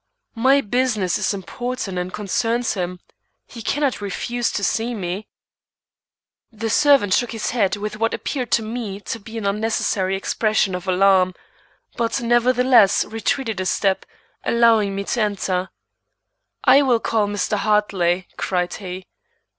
"My 0.33 0.61
business 0.61 1.19
is 1.19 1.31
important 1.31 1.99
and 1.99 2.11
concerns 2.11 2.73
him. 2.73 2.99
He 3.45 3.61
cannot 3.61 4.01
refuse 4.01 4.51
to 4.53 4.63
see 4.63 4.95
me." 4.95 5.27
The 6.51 6.71
servant 6.71 7.13
shook 7.13 7.33
his 7.33 7.51
head 7.51 7.75
with 7.75 7.97
what 7.99 8.11
appeared 8.15 8.49
to 8.53 8.63
me 8.63 8.99
to 9.01 9.19
be 9.19 9.37
an 9.37 9.45
unnecessary 9.45 10.15
expression 10.15 10.73
of 10.73 10.87
alarm, 10.87 11.35
but 11.97 12.19
nevertheless 12.19 13.05
retreated 13.05 13.59
a 13.59 13.65
step, 13.67 14.07
allowing 14.43 14.95
me 14.95 15.03
to 15.03 15.21
enter. 15.21 15.69
"I 16.63 16.81
will 16.81 16.99
call 16.99 17.27
Mr. 17.27 17.55
Hartley," 17.57 18.27
cried 18.37 18.73
he. 18.73 19.05